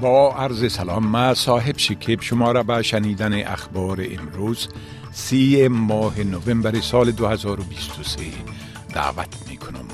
با 0.00 0.34
عرض 0.34 0.72
سلام 0.72 1.06
ما 1.06 1.34
صاحب 1.34 1.78
شکیب 1.78 2.20
شما 2.20 2.52
را 2.52 2.62
به 2.62 2.82
شنیدن 2.82 3.46
اخبار 3.46 4.06
امروز 4.10 4.68
سی 5.12 5.68
ماه 5.68 6.20
نوامبر 6.20 6.80
سال 6.80 7.10
2023 7.10 8.20
دعوت 8.94 9.28
می 9.48 9.56
کنم. 9.56 9.84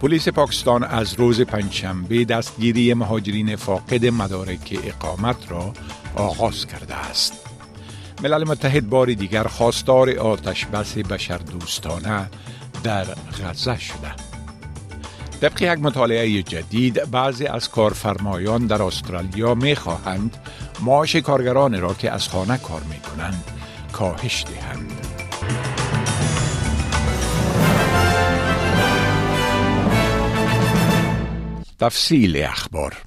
پلیس 0.00 0.28
پاکستان 0.28 0.84
از 0.84 1.14
روز 1.14 1.40
پنجشنبه 1.40 2.24
دستگیری 2.24 2.94
مهاجرین 2.94 3.56
فاقد 3.56 4.06
مدارک 4.06 4.78
اقامت 4.84 5.50
را 5.50 5.72
آغاز 6.16 6.66
کرده 6.66 6.94
است. 6.94 7.32
ملل 8.22 8.44
متحد 8.44 8.88
بار 8.88 9.06
دیگر 9.06 9.44
خواستار 9.44 10.10
آتش 10.10 10.66
بس 10.66 10.98
بشر 10.98 11.38
دوستانه 11.38 12.30
در 12.84 13.04
غزه 13.44 13.78
شده. 13.78 14.25
طبق 15.40 15.62
یک 15.62 15.78
مطالعه 15.78 16.42
جدید 16.42 17.10
بعضی 17.10 17.46
از 17.46 17.68
کارفرمایان 17.68 18.66
در 18.66 18.82
استرالیا 18.82 19.54
می 19.54 19.76
خواهند 19.76 20.36
معاش 20.82 21.16
کارگران 21.16 21.80
را 21.80 21.94
که 21.94 22.10
از 22.10 22.28
خانه 22.28 22.58
کار 22.58 22.80
می 22.80 23.00
کنند 23.00 23.44
کاهش 23.92 24.44
دهند. 24.44 24.92
تفصیل 31.78 32.42
اخبار 32.42 33.05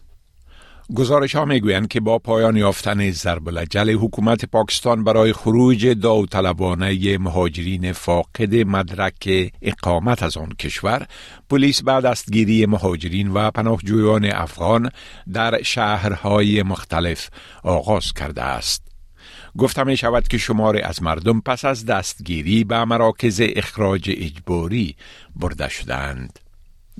گزارش 0.95 1.35
ها 1.35 1.45
می‌گویند 1.45 1.87
که 1.87 1.99
با 1.99 2.19
پایان 2.19 2.57
یافتن 2.57 3.11
ضرب 3.11 3.47
الجل 3.47 3.91
حکومت 3.91 4.45
پاکستان 4.45 5.03
برای 5.03 5.33
خروج 5.33 5.87
داوطلبانه 5.87 7.17
مهاجرین 7.17 7.91
فاقد 7.91 8.55
مدرک 8.55 9.51
اقامت 9.61 10.23
از 10.23 10.37
آن 10.37 10.49
کشور 10.49 11.07
پلیس 11.49 11.83
بعد 11.83 12.03
دستگیری 12.03 12.65
مهاجرین 12.65 13.31
و 13.33 13.51
پناهجویان 13.51 14.25
افغان 14.25 14.89
در 15.33 15.61
شهرهای 15.63 16.63
مختلف 16.63 17.29
آغاز 17.63 18.13
کرده 18.13 18.43
است 18.43 18.83
گفته 19.57 19.83
می 19.83 19.97
شود 19.97 20.27
که 20.27 20.37
شمار 20.37 20.81
از 20.83 21.03
مردم 21.03 21.41
پس 21.41 21.65
از 21.65 21.85
دستگیری 21.85 22.63
به 22.63 22.85
مراکز 22.85 23.41
اخراج 23.55 24.11
اجباری 24.17 24.95
برده 25.35 25.69
شدند. 25.69 26.39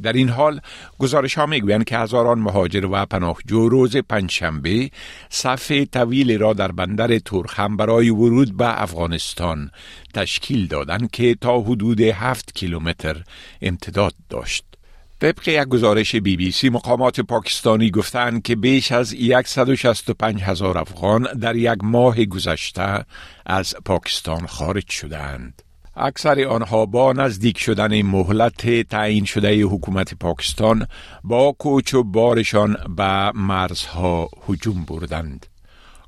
در 0.03 0.13
این 0.13 0.29
حال 0.29 0.61
گزارش 0.99 1.35
ها 1.35 1.45
می‌گویند 1.45 1.83
که 1.83 1.97
هزاران 1.97 2.39
مهاجر 2.39 2.85
و 2.85 3.05
پناهجو 3.05 3.69
روز 3.69 3.97
پنجشنبه 3.97 4.89
صف 5.29 5.71
طویلی 5.91 6.37
را 6.37 6.53
در 6.53 6.71
بندر 6.71 7.19
ترخم 7.19 7.77
برای 7.77 8.09
ورود 8.09 8.57
به 8.57 8.81
افغانستان 8.81 9.71
تشکیل 10.13 10.67
دادند 10.67 11.11
که 11.11 11.35
تا 11.35 11.61
حدود 11.61 12.01
هفت 12.01 12.55
کیلومتر 12.55 13.23
امتداد 13.61 14.13
داشت. 14.29 14.63
طبق 15.19 15.47
یک 15.47 15.63
گزارش 15.63 16.15
بی 16.15 16.37
بی 16.37 16.51
سی 16.51 16.69
مقامات 16.69 17.19
پاکستانی 17.19 17.91
گفتند 17.91 18.41
که 18.41 18.55
بیش 18.55 18.91
از 18.91 19.15
165 19.45 20.41
هزار 20.41 20.77
افغان 20.77 21.23
در 21.23 21.55
یک 21.55 21.77
ماه 21.83 22.25
گذشته 22.25 23.05
از 23.45 23.75
پاکستان 23.85 24.47
خارج 24.47 24.89
شدند. 24.89 25.68
اکثر 25.99 26.47
آنها 26.47 26.85
با 26.85 27.13
نزدیک 27.13 27.57
شدن 27.57 28.01
مهلت 28.01 28.81
تعیین 28.89 29.25
شده 29.25 29.61
حکومت 29.63 30.13
پاکستان 30.13 30.87
با 31.23 31.55
کوچ 31.59 31.93
و 31.93 32.03
بارشان 32.03 32.77
به 32.97 33.31
مرزها 33.35 34.29
هجوم 34.49 34.85
بردند. 34.85 35.45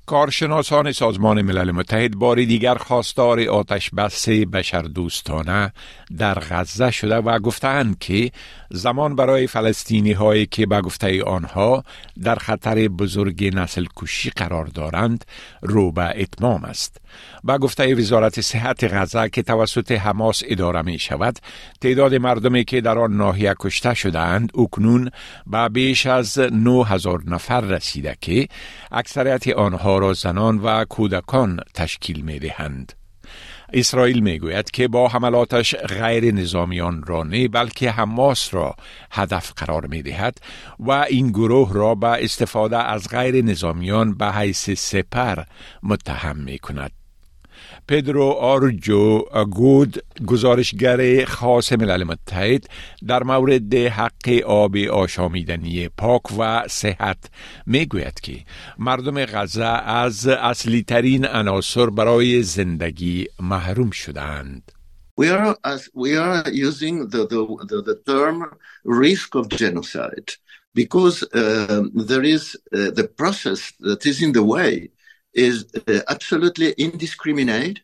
کارشناسان 0.06 0.92
سازمان 0.92 1.42
ملل 1.42 1.72
متحد 1.72 2.16
بار 2.16 2.36
دیگر 2.36 2.76
خواستار 2.76 3.40
آتش 3.40 3.90
بس 3.90 4.30
بشر 4.30 4.82
دوستانه 4.82 5.74
در 6.18 6.34
غزه 6.34 6.92
شده 6.92 7.16
و 7.16 7.40
گفتند 7.40 8.00
که 8.00 8.32
زمان 8.72 9.16
برای 9.16 9.48
فلسطینی 9.48 10.12
هایی 10.12 10.46
که 10.46 10.66
به 10.66 10.82
گفته 10.82 11.24
آنها 11.24 11.84
در 12.24 12.36
خطر 12.36 12.88
بزرگ 12.88 13.56
نسل 13.56 13.86
کشی 13.96 14.30
قرار 14.30 14.66
دارند 14.66 15.26
رو 15.62 15.92
به 15.92 16.22
اتمام 16.22 16.64
است. 16.64 17.02
با 17.44 17.58
گفته 17.58 17.96
وزارت 17.96 18.42
صحت 18.42 18.94
غزه 18.94 19.30
که 19.30 19.42
توسط 19.42 19.92
حماس 19.92 20.44
اداره 20.46 20.82
می 20.82 21.00
شود 21.00 21.40
تعداد 21.82 22.16
مردمی 22.16 22.64
که 22.64 22.82
در 22.82 23.00
آن 23.00 23.18
ناحیه 23.18 23.56
کشته 23.60 23.94
شدهاند 23.94 24.58
اکنون 24.58 25.10
به 25.48 25.70
بیش 25.70 26.06
از 26.06 26.40
9000 26.40 27.22
نفر 27.28 27.62
رسیده 27.62 28.18
که 28.22 28.48
اکثریت 28.92 29.48
آنها 29.48 29.98
را 29.98 30.14
زنان 30.14 30.58
و 30.58 30.86
کودکان 30.86 31.60
تشکیل 31.74 32.22
می 32.22 32.40
دهند. 32.40 32.94
اسرائیل 33.74 34.20
می‌گوید 34.20 34.72
که 34.72 34.88
با 34.88 35.08
حملاتش 35.08 35.76
غیر 35.76 36.34
نظامیان 36.34 37.04
را 37.04 37.24
نه 37.24 37.48
بلکه 37.48 37.92
حماس 37.92 38.54
را 38.54 38.76
هدف 39.12 39.54
قرار 39.56 39.86
می 39.86 40.02
دهد 40.02 40.38
و 40.80 40.92
این 40.92 41.30
گروه 41.30 41.74
را 41.74 41.96
به 41.96 42.24
استفاده 42.24 42.78
از 42.78 43.10
غیر 43.10 43.44
نظامیان 43.44 44.14
به 44.14 44.32
حیث 44.32 44.70
سپر 44.70 45.44
متهم 45.84 46.38
می 46.38 46.60
کند. 46.60 47.01
پدرو 47.88 48.24
آرجو 48.24 49.26
گود 49.52 50.04
گزارشگر 50.26 51.26
خاص 51.26 51.72
ملل 51.72 52.04
متحد 52.04 52.66
در 53.08 53.24
مورد 53.24 53.74
حق 53.74 54.42
آب 54.46 54.78
آشامیدنی 54.78 55.90
پاک 55.90 56.40
و 56.40 56.68
صحت 56.68 57.18
می‌گوید 57.66 58.20
که 58.20 58.38
مردم 58.80 59.26
غزه 59.26 59.66
از 59.66 60.28
اصلی 60.28 60.84
ترین 60.84 61.26
عناصر 61.26 61.90
برای 61.90 62.44
زندگی 62.44 63.28
محروم 63.40 63.92
شدند. 63.92 64.72
We 65.22 65.28
are, 65.30 65.56
as 65.64 65.90
we 65.94 66.16
are 66.16 66.50
using 66.50 67.10
the, 67.10 67.28
the, 67.28 67.42
the, 67.70 67.82
the 67.90 67.98
term 68.12 68.38
risk 68.86 69.36
of 69.36 69.50
genocide 69.50 70.32
because 70.74 71.24
uh, 71.24 71.84
there 71.94 72.24
is 72.24 72.56
uh, 72.56 72.92
the 72.92 73.08
process 73.20 73.74
that 73.82 74.06
is 74.06 74.22
in 74.22 74.32
the 74.32 74.44
way 74.44 74.90
is 75.34 75.66
uh, 75.88 76.00
absolutely 76.10 76.72
indiscriminate, 76.74 77.82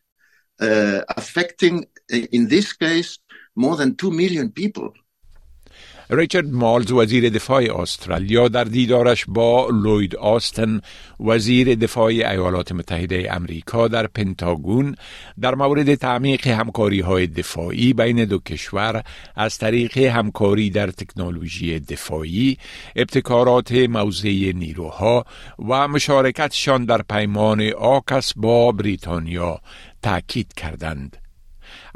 uh, 0.59 1.01
affecting, 1.09 1.85
in 2.09 2.47
this 2.47 2.73
case, 2.73 3.19
more 3.55 3.75
than 3.75 3.95
2 3.95 4.11
million 4.11 4.51
people. 4.51 4.93
ریچارد 6.09 6.53
مالز 6.53 6.91
وزیر 6.91 7.29
دفاع 7.29 7.81
استرالیا 7.81 8.47
در 8.47 8.63
دیدارش 8.63 9.25
با 9.27 9.69
لوید 9.69 10.15
آستن 10.15 10.81
وزیر 11.19 11.75
دفاع 11.75 12.05
ایالات 12.05 12.71
متحده 12.71 13.27
امریکا 13.31 13.87
در 13.87 14.07
پنتاگون 14.07 14.95
در 15.41 15.55
مورد 15.55 15.95
تعمیق 15.95 16.47
همکاری 16.47 16.99
های 16.99 17.27
دفاعی 17.27 17.93
بین 17.93 18.25
دو 18.25 18.39
کشور 18.39 19.03
از 19.35 19.57
طریق 19.57 19.97
همکاری 19.97 20.69
در 20.69 20.91
تکنولوژی 20.91 21.79
دفاعی 21.79 22.57
ابتکارات 22.95 23.71
موضع 23.71 24.51
نیروها 24.55 25.25
و 25.69 25.87
مشارکتشان 25.87 26.85
در 26.85 27.01
پیمان 27.01 27.61
آکس 27.73 28.33
با 28.35 28.71
بریتانیا 28.71 29.59
تاکید 30.01 30.53
کردند. 30.53 31.26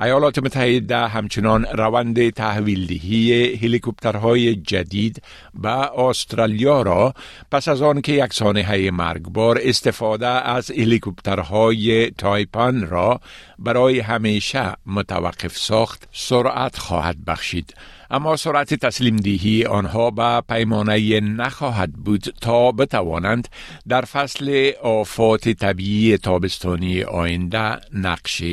ایالات 0.02 0.40
متحده 0.40 0.98
همچنان 0.98 1.66
روند 1.66 2.30
تحویلدهی 2.30 3.54
هلیکوپترهای 3.56 4.56
جدید 4.56 5.22
به 5.54 6.00
استرالیا 6.00 6.82
را 6.82 7.14
پس 7.52 7.68
از 7.68 7.82
آن 7.82 8.02
که 8.02 8.12
یک 8.12 8.34
سانحه 8.34 8.92
مرگبار 8.92 9.60
استفاده 9.64 10.28
از 10.28 10.72
هلیکوپترهای 10.72 12.12
تایپان 12.12 12.88
را 12.88 13.22
برای 13.60 14.00
همیشه 14.00 14.74
متوقف 14.86 15.58
ساخت 15.58 16.08
سرعت 16.12 16.78
خواهد 16.78 17.26
بخشید. 17.26 17.74
اما 18.14 18.36
سرعت 18.36 18.74
تسلیم 18.74 19.16
دیهی 19.18 19.66
آنها 19.66 20.12
به 20.12 20.42
پیمانه 20.50 21.20
نخواهد 21.20 21.94
بود 21.94 22.22
تا 22.42 22.72
بتوانند 22.72 23.48
در 23.88 24.02
فصل 24.02 24.72
آفات 24.84 25.50
طبیعی 25.50 26.18
تابستانی 26.18 27.04
آینده 27.04 27.80
نقش 27.94 28.44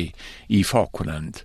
ایفا 0.47 0.85
کنند. 0.85 1.39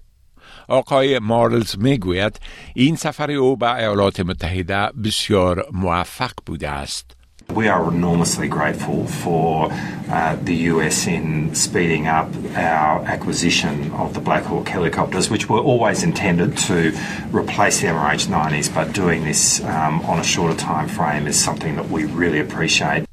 آقای 0.68 1.18
مارلز 1.18 1.78
می‌گوید 1.78 2.40
این 2.74 2.96
سفر 2.96 3.30
او 3.30 3.56
به 3.56 3.74
ایالات 3.74 4.20
متحده 4.20 4.88
بسیار 5.04 5.66
موفق 5.72 6.32
بوده 6.46 6.68
است. 6.68 7.16
We 7.50 7.68
are 7.68 7.88
enormously 7.88 8.48
grateful 8.48 9.06
for 9.06 9.68
uh, 10.08 10.36
the 10.42 10.54
US 10.72 11.06
in 11.06 11.54
speeding 11.54 12.06
up 12.06 12.28
our 12.56 13.04
acquisition 13.04 13.92
of 13.92 14.14
the 14.14 14.20
Black 14.20 14.44
Hawk 14.44 14.68
helicopters, 14.68 15.30
which 15.30 15.48
were 15.48 15.60
always 15.60 16.02
intended 16.02 16.56
to 16.58 16.92
replace 17.30 17.80
the 17.80 17.88
MH90s, 17.88 18.74
but 18.74 18.92
doing 18.92 19.24
this 19.24 19.62
um, 19.62 20.00
on 20.02 20.18
a 20.18 20.24
shorter 20.24 20.56
time 20.56 20.88
frame 20.88 21.26
is 21.26 21.42
something 21.42 21.76
that 21.76 21.88
we 21.88 22.04
really 22.06 22.40
appreciate. 22.40 23.04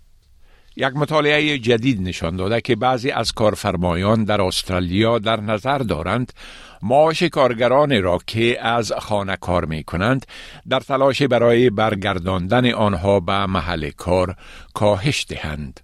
یک 0.75 0.95
مطالعه 0.95 1.57
جدید 1.57 2.01
نشان 2.01 2.35
داده 2.35 2.61
که 2.61 2.75
بعضی 2.75 3.11
از 3.11 3.31
کارفرمایان 3.31 4.23
در 4.23 4.41
استرالیا 4.41 5.19
در 5.19 5.39
نظر 5.41 5.77
دارند 5.77 6.33
معاش 6.81 7.23
کارگران 7.23 8.03
را 8.03 8.19
که 8.27 8.65
از 8.65 8.91
خانه 8.91 9.35
کار 9.35 9.65
می 9.65 9.83
کنند 9.83 10.25
در 10.69 10.79
تلاش 10.79 11.21
برای 11.21 11.69
برگرداندن 11.69 12.71
آنها 12.71 13.19
به 13.19 13.45
محل 13.45 13.89
کار 13.89 14.35
کاهش 14.73 15.25
دهند. 15.29 15.79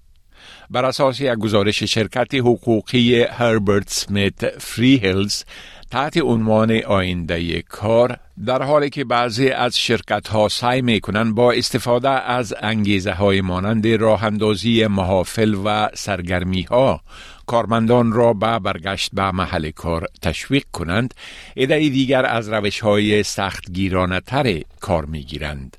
بر 0.69 0.85
اساس 0.85 1.19
یک 1.19 1.33
گزارش 1.33 1.83
شرکت 1.83 2.35
حقوقی 2.35 3.23
هربرت 3.23 3.89
سمیت 3.89 4.59
فری 4.59 4.97
هیلز 4.97 5.43
تحت 5.91 6.17
عنوان 6.17 6.71
آینده 6.71 7.61
کار 7.61 8.17
در 8.45 8.63
حالی 8.63 8.89
که 8.89 9.03
بعضی 9.03 9.49
از 9.49 9.79
شرکت 9.79 10.27
ها 10.27 10.47
سعی 10.47 10.81
می 10.81 10.99
کنند 10.99 11.35
با 11.35 11.51
استفاده 11.51 12.09
از 12.09 12.55
انگیزه 12.61 13.11
های 13.11 13.41
مانند 13.41 13.87
راه 13.87 14.23
اندازی 14.23 14.87
محافل 14.87 15.55
و 15.65 15.89
سرگرمی 15.93 16.61
ها 16.61 17.01
کارمندان 17.45 18.11
را 18.11 18.33
به 18.33 18.59
برگشت 18.59 19.09
به 19.13 19.31
محل 19.31 19.71
کار 19.71 20.05
تشویق 20.21 20.63
کنند 20.73 21.13
ایده 21.55 21.79
دیگر 21.79 22.25
از 22.25 22.49
روش 22.49 22.79
های 22.79 23.23
سخت 23.23 23.71
گیرانه 23.71 24.19
تر 24.19 24.61
کار 24.79 25.05
می 25.05 25.23
گیرند. 25.23 25.77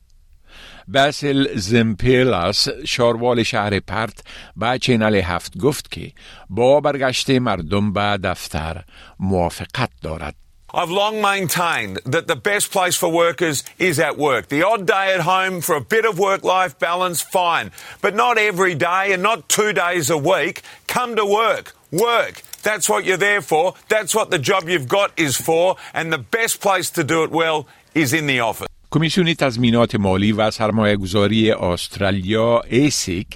باسل 0.88 1.48
زمپیلاس 1.56 2.68
شاروال 2.86 3.44
شهر 3.44 3.80
پرت 3.80 4.24
به 4.56 4.80
چینل 4.82 5.16
هفت 5.16 5.58
گفت 5.58 5.92
که 5.92 6.12
با 6.50 6.82
برگشت 6.82 7.30
مردم 7.30 7.94
به 7.94 8.20
دفتر 8.24 8.84
موافقت 9.20 9.90
دارد. 10.02 10.36
I've 10.76 10.90
long 10.90 11.22
maintained 11.22 12.00
that 12.04 12.26
the 12.26 12.36
best 12.36 12.72
place 12.72 12.96
for 12.96 13.08
workers 13.08 13.64
is 13.78 14.00
at 14.00 14.18
work. 14.18 14.48
The 14.48 14.64
odd 14.64 14.88
day 14.88 15.14
at 15.14 15.22
home 15.22 15.62
for 15.62 15.76
a 15.76 15.82
bit 15.82 16.04
of 16.04 16.18
work 16.18 16.44
life 16.44 16.80
balance, 16.80 17.22
fine. 17.22 17.70
But 18.02 18.16
not 18.16 18.40
every 18.40 18.74
day 18.74 19.14
and 19.14 19.22
not 19.22 19.48
two 19.48 19.72
days 19.74 20.10
a 20.10 20.18
week. 20.18 20.64
Come 20.88 21.16
to 21.16 21.26
work. 21.28 21.76
Work. 21.92 22.42
That's 22.64 22.90
what 22.90 23.06
you're 23.06 23.18
there 23.18 23.42
for. 23.42 23.76
That's 23.88 24.16
what 24.16 24.32
the 24.32 24.40
job 24.40 24.68
you've 24.68 24.88
got 24.88 25.12
is 25.16 25.38
for. 25.38 25.76
And 25.94 26.12
the 26.12 26.18
best 26.18 26.60
place 26.60 26.90
to 26.92 27.04
do 27.04 27.24
it 27.24 27.30
well 27.30 27.68
is 27.94 28.12
in 28.12 28.26
the 28.26 28.40
office. 28.40 28.67
کمیسیون 28.91 29.35
تضمینات 29.35 29.95
مالی 29.95 30.33
و 30.33 30.51
سرمایه 30.51 30.97
گذاری 30.97 31.51
استرالیا 31.51 32.61
ASIC 32.61 33.27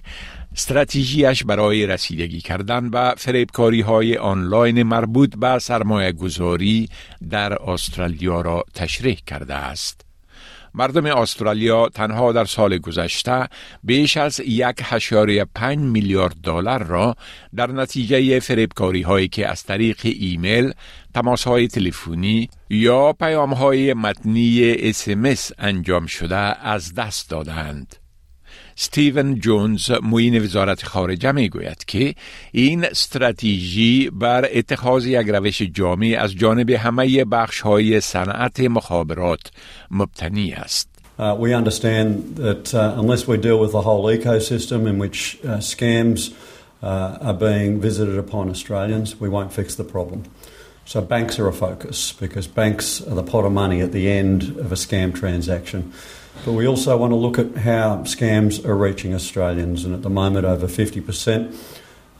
استراتژیش 0.52 1.44
برای 1.44 1.86
رسیدگی 1.86 2.40
کردن 2.40 2.90
به 2.90 3.14
فریبکاری 3.16 3.80
های 3.80 4.16
آنلاین 4.16 4.82
مربوط 4.82 5.36
به 5.36 5.58
سرمایه 5.58 6.12
گذاری 6.12 6.88
در 7.30 7.70
استرالیا 7.70 8.40
را 8.40 8.64
تشریح 8.74 9.18
کرده 9.26 9.54
است. 9.54 10.11
مردم 10.74 11.06
استرالیا 11.06 11.88
تنها 11.88 12.32
در 12.32 12.44
سال 12.44 12.78
گذشته 12.78 13.48
بیش 13.82 14.16
از 14.16 14.40
یک 14.40 14.76
هشاری 14.82 15.44
پنج 15.44 15.78
میلیارد 15.78 16.36
دلار 16.42 16.82
را 16.82 17.16
در 17.56 17.66
نتیجه 17.66 18.40
فریبکاری 18.40 19.02
هایی 19.02 19.28
که 19.28 19.48
از 19.48 19.64
طریق 19.64 20.00
ایمیل، 20.04 20.72
تماس 21.14 21.44
های 21.44 21.68
تلفنی 21.68 22.48
یا 22.70 23.12
پیام 23.12 23.54
های 23.54 23.94
متنی 23.94 24.72
اسمس 24.72 25.50
انجام 25.58 26.06
شده 26.06 26.36
از 26.36 26.94
دست 26.94 27.30
دادند. 27.30 28.01
ستیون 28.76 29.34
جونز 29.34 29.90
موین 30.02 30.42
وزارت 30.42 30.84
خارجه 30.84 31.32
می 31.32 31.48
گوید 31.48 31.84
که 31.84 32.14
این 32.52 32.84
استراتژی 32.84 34.10
بر 34.10 34.48
اتخاذ 34.52 35.06
یک 35.06 35.28
روش 35.28 35.62
جامع 35.62 36.16
از 36.20 36.34
جانب 36.34 36.70
همه 36.70 37.24
بخش 37.24 37.60
های 37.60 38.00
صنعت 38.00 38.60
مخابرات 38.60 39.50
مبتنی 39.90 40.52
است. 40.52 40.88
Uh, 41.18 41.36
we 41.38 41.52
understand 41.52 42.36
that 42.36 42.74
uh, 42.74 42.94
unless 42.96 43.28
we 43.28 43.36
deal 43.36 43.58
with 43.60 43.72
the 43.72 43.82
whole 43.82 44.04
ecosystem 44.06 44.88
in 44.88 44.98
which 44.98 45.38
uh, 45.44 45.58
scams 45.58 46.34
uh, 46.82 47.18
are 47.20 47.34
being 47.34 47.80
visited 47.80 48.18
upon 48.18 48.48
Australians, 48.48 49.20
we 49.20 49.28
won't 49.28 49.52
fix 49.52 49.74
the 49.74 49.84
problem. 49.84 50.24
So 50.84 51.00
banks 51.00 51.38
are 51.38 51.46
a 51.46 51.52
focus 51.52 52.12
because 52.12 52.46
banks 52.46 53.00
are 53.00 53.14
the 53.14 53.22
pot 53.22 53.44
of 53.44 53.52
money 53.52 53.80
at 53.82 53.92
the 53.92 54.10
end 54.10 54.42
of 54.58 54.72
a 54.72 54.74
scam 54.74 55.14
transaction. 55.14 55.92
But 56.45 56.53
we 56.53 56.67
also 56.67 56.95
want 56.97 57.11
to 57.11 57.15
look 57.15 57.39
at 57.39 57.57
how 57.57 57.97
scams 58.03 58.63
are 58.63 58.75
reaching 58.75 59.13
Australians, 59.13 59.85
and 59.85 59.93
at 59.93 60.03
the 60.03 60.09
moment, 60.09 60.45
over 60.45 60.67
50% 60.67 61.53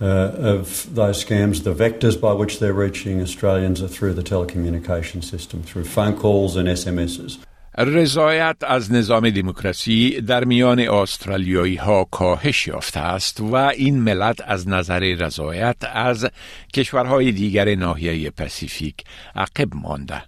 uh, 0.02 0.06
of 0.06 0.94
those 0.94 1.24
scams, 1.24 1.64
the 1.64 1.74
vectors 1.74 2.20
by 2.20 2.34
which 2.34 2.60
they're 2.60 2.74
reaching 2.74 3.22
Australians 3.22 3.82
are 3.82 3.88
through 3.88 4.14
the 4.14 4.24
telecommunication 4.24 5.24
system, 5.24 5.64
through 5.64 5.86
phone 5.86 6.16
calls 6.18 6.56
and 6.56 6.68
SMSs. 6.68 7.38
رضایت 7.80 8.56
از 8.62 8.92
نظام 8.92 9.30
دموکراسی 9.30 10.22
در 10.22 10.44
میان 10.44 10.80
استرالیایی 10.80 11.76
ها 11.76 12.04
کاهش 12.04 12.68
یافته 12.68 13.00
است 13.00 13.40
و 13.40 13.56
این 13.56 14.00
ملت 14.00 14.42
از 14.46 14.68
نظر 14.68 15.00
رضایت 15.00 15.76
از 15.94 16.28
کشورهای 16.74 17.32
دیگر 17.32 17.76
ناحیه 17.76 18.30
پسیفیک 18.30 19.04
عقب 19.36 19.76
مانده. 19.76 20.24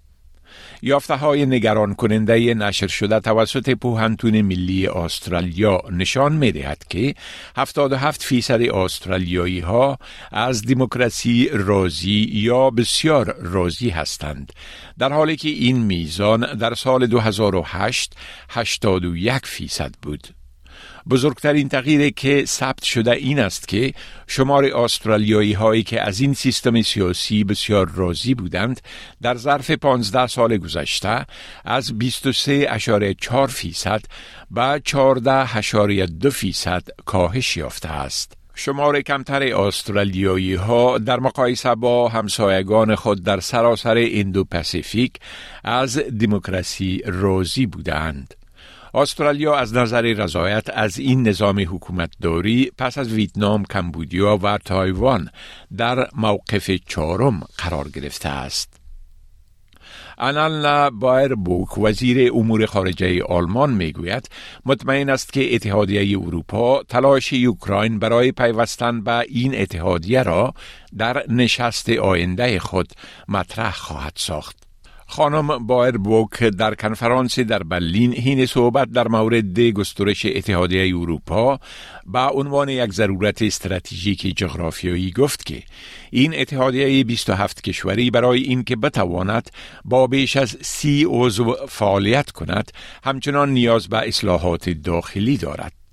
یافته 0.85 1.15
های 1.15 1.47
نگران 1.47 1.95
کننده 1.95 2.55
نشر 2.55 2.87
شده 2.87 3.21
توسط 3.21 3.71
پوهنتون 3.71 4.43
ملی 4.43 4.87
استرالیا 4.87 5.83
نشان 5.91 6.33
می 6.33 6.53
دهد 6.53 6.85
که 6.89 7.15
77 7.57 8.23
فیصد 8.23 8.63
استرالیایی 8.63 9.61
ها 9.61 9.99
از 10.33 10.63
دموکراسی 10.63 11.49
راضی 11.53 12.31
یا 12.33 12.71
بسیار 12.71 13.37
راضی 13.41 13.91
هستند. 13.91 14.53
در 14.99 15.13
حالی 15.13 15.37
که 15.37 15.49
این 15.49 15.79
میزان 15.79 16.55
در 16.55 16.75
سال 16.75 17.07
2008 17.07 18.17
81 18.49 19.33
فیصد 19.45 19.95
بود. 20.03 20.44
بزرگترین 21.11 21.69
تغییری 21.69 22.11
که 22.11 22.45
ثبت 22.47 22.83
شده 22.83 23.11
این 23.11 23.39
است 23.39 23.69
که 23.69 23.95
شمار 24.27 24.65
استرالیایی 24.65 25.53
هایی 25.53 25.83
که 25.83 26.03
از 26.03 26.21
این 26.21 26.35
سیستم 26.35 26.83
سیاسی 26.83 27.45
بسیار 27.45 27.91
راضی 27.95 28.35
بودند 28.35 28.81
در 29.23 29.35
ظرف 29.35 29.71
15 29.71 30.27
سال 30.27 30.57
گذشته 30.57 31.27
از 31.65 31.93
23.4 32.01 33.47
فیصد 33.47 34.03
به 34.51 34.83
14.2 34.89 36.29
فیصد 36.29 36.83
کاهش 37.05 37.57
یافته 37.57 37.89
است. 37.89 38.33
شمار 38.55 39.01
کمتر 39.01 39.43
استرالیایی 39.43 40.55
ها 40.55 40.99
در 40.99 41.21
مقایسه 41.21 41.75
با 41.75 42.09
همسایگان 42.09 42.95
خود 42.95 43.25
در 43.25 43.41
سراسر 43.41 44.09
اندو 44.11 44.45
پسیفیک 44.45 45.13
از 45.65 45.99
دموکراسی 45.99 47.03
راضی 47.07 47.67
بودند. 47.67 48.35
استرالیا 48.95 49.57
از 49.57 49.75
نظر 49.75 50.03
رضایت 50.03 50.71
از 50.75 50.99
این 50.99 51.29
نظام 51.29 51.61
حکومتداری 51.61 52.73
پس 52.79 52.99
از 52.99 53.13
ویتنام، 53.13 53.65
کمبودیا 53.65 54.39
و 54.43 54.59
تایوان 54.59 55.31
در 55.77 56.09
موقف 56.17 56.71
چهارم 56.71 57.41
قرار 57.59 57.89
گرفته 57.89 58.29
است. 58.29 58.81
انالنا 60.19 60.91
بوک 61.37 61.79
وزیر 61.79 62.33
امور 62.35 62.67
خارجه 62.67 63.23
آلمان 63.23 63.73
می‌گوید 63.73 64.29
مطمئن 64.67 65.11
است 65.11 65.33
که 65.33 65.55
اتحادیه 65.55 66.19
اروپا 66.19 66.83
تلاش 66.83 67.33
اوکراین 67.33 67.99
برای 67.99 68.33
پیوستن 68.33 69.01
به 69.01 69.25
این 69.29 69.61
اتحادیه 69.61 70.23
را 70.23 70.55
در 70.99 71.25
نشست 71.29 71.89
آینده 71.89 72.59
خود 72.59 72.93
مطرح 73.29 73.73
خواهد 73.73 74.13
ساخت. 74.17 74.64
خانم 75.15 75.67
بایر 75.67 75.99
بوک 75.99 76.43
در 76.43 76.75
کنفرانسی 76.75 77.45
در 77.45 77.63
برلین 77.63 78.15
حین 78.15 78.47
صحبت 78.47 78.91
در 78.91 79.09
مورد 79.09 79.61
گسترش 79.61 80.27
اتحادیه 80.27 80.97
اروپا 80.97 81.59
با 82.07 82.29
عنوان 82.29 82.69
یک 82.69 82.93
ضرورت 82.93 83.43
استراتژیک 83.43 84.37
جغرافیایی 84.37 85.11
گفت 85.11 85.47
که 85.47 85.63
این 86.11 86.35
اتحادیه 86.41 87.05
27 87.05 87.65
کشوری 87.65 88.11
برای 88.11 88.43
اینکه 88.43 88.77
بتواند 88.77 89.51
با 89.85 90.07
بیش 90.07 90.37
از 90.37 90.57
سی 90.61 91.07
عضو 91.09 91.57
فعالیت 91.69 92.31
کند 92.31 92.73
همچنان 93.05 93.51
نیاز 93.51 93.89
به 93.89 94.09
اصلاحات 94.09 94.71
داخلی 94.71 95.37
دارد. 95.37 95.84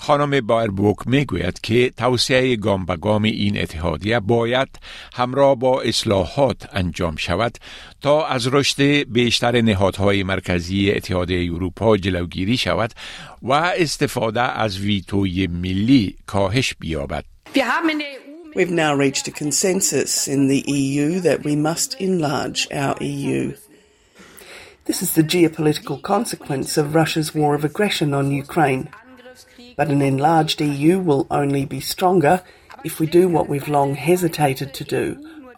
خانم 0.00 0.40
بایربوک 0.40 0.96
می‌گوید 1.06 1.60
که 1.60 1.90
توسعه 1.96 2.56
گام 2.56 2.86
به 2.86 2.96
گام 2.96 3.22
این 3.22 3.60
اتحادیه 3.60 4.20
باید 4.20 4.68
همراه 5.14 5.54
با 5.54 5.82
اصلاحات 5.82 6.68
انجام 6.72 7.16
شود 7.16 7.58
تا 8.00 8.26
از 8.26 8.48
رشد 8.54 8.82
بیشتر 9.12 9.60
نهادهای 9.60 10.22
مرکزی 10.22 10.90
اتحادیه 10.90 11.54
اروپا 11.54 11.96
جلوگیری 11.96 12.56
شود 12.56 12.90
و 13.42 13.52
استفاده 13.52 14.40
از 14.40 14.78
ویتوی 14.78 15.46
ملی 15.46 16.16
کاهش 16.26 16.74
بیابد. 16.80 17.24
We've 18.56 18.76
now 18.86 18.94
reached 19.06 19.28
a 19.28 19.38
consensus 19.44 20.12
in 20.34 20.48
the 20.48 20.62
EU 20.80 21.20
that 21.28 21.44
we 21.44 21.54
must 21.68 21.90
enlarge 22.08 22.60
our 22.82 22.96
EU. 23.00 23.42
This 24.88 25.02
is 25.04 25.14
the 25.14 25.22
geopolitical 25.34 25.98
consequence 26.02 26.70
of 26.80 26.96
Russia's 27.00 27.30
war 27.32 27.54
of 27.54 27.64
aggression 27.70 28.12
on 28.12 28.32
Ukraine. 28.32 28.88
But 29.76 29.88
an 29.88 30.02
enlarged 30.02 30.60
EU 30.60 30.98
will 30.98 31.26
only 31.30 31.64
be 31.64 31.80
stronger 31.80 32.42
if 32.84 33.00
we 33.00 33.06
do 33.06 33.28
what 33.28 33.48
we've 33.48 33.68
long 33.68 33.94
hesitated 33.94 34.72
to 34.74 34.84
do 34.84 35.04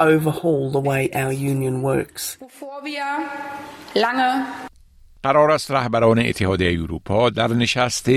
overhaul 0.00 0.71
the 0.71 0.85
way 0.90 1.11
our 1.23 1.33
union 1.33 1.83
works. 1.83 2.38
قرار 5.23 5.50
است 5.50 5.71
رهبران 5.71 6.19
اتحادیه 6.19 6.81
اروپا 6.83 7.31
در 7.31 7.49
نشست 7.49 8.11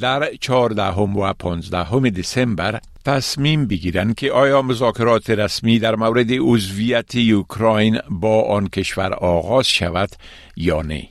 در 0.00 0.30
14 0.40 0.82
و 0.90 1.32
15 1.32 2.10
دسامبر 2.10 2.80
تصمیم 3.04 3.66
بگیرند 3.66 4.14
که 4.14 4.32
آیا 4.32 4.62
مذاکرات 4.62 5.30
رسمی 5.30 5.78
در 5.78 5.96
مورد 5.96 6.32
عضویت 6.32 7.16
اوکراین 7.16 7.98
با 8.10 8.42
آن 8.42 8.68
کشور 8.68 9.12
آغاز 9.12 9.68
شود 9.68 10.10
یا 10.56 10.82
نه. 10.82 11.08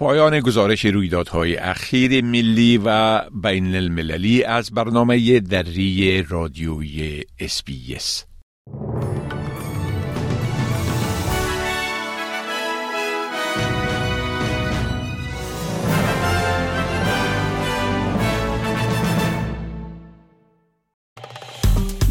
پایان 0.00 0.40
گزارش 0.40 0.84
رویدادهای 0.84 1.56
اخیر 1.56 2.24
ملی 2.24 2.80
و 2.84 3.20
بین 3.30 3.74
المللی 3.74 4.44
از 4.44 4.70
برنامه 4.70 5.40
دری 5.40 6.22
رادیوی 6.28 7.22
اسپیس. 7.38 8.24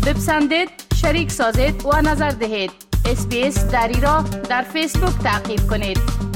بپسندید 0.06 0.70
شریک 1.02 1.32
سازید 1.32 1.86
و 1.86 2.02
نظر 2.02 2.30
دهید 2.30 2.72
اسپیس 3.06 3.66
دری 3.66 4.02
را 4.02 4.22
در 4.50 4.62
فیسبوک 4.62 5.24
تعقیب 5.24 5.60
کنید 5.70 6.29